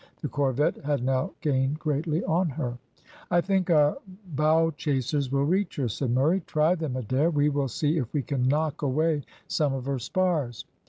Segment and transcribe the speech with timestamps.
[0.21, 2.79] The corvette had now gained greatly on her.
[3.29, 6.41] "I think our bow chasers will reach her," said Murray.
[6.47, 10.65] "Try them, Adair; we will see if we can knock away some of her spars."